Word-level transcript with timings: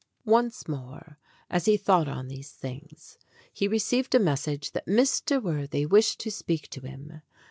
Once 0.25 0.67
more 0.67 1.19
as 1.47 1.65
he 1.65 1.77
thought 1.77 2.07
on 2.07 2.27
these 2.27 2.49
things 2.49 3.19
he 3.53 3.67
re 3.67 3.77
ceived 3.77 4.15
a 4.15 4.19
message 4.19 4.71
that 4.71 4.87
Mr. 4.87 5.39
Worthy 5.39 5.85
wished 5.85 6.19
to 6.21 6.31
speak 6.31 6.67
to 6.71 6.81
him. 6.81 7.21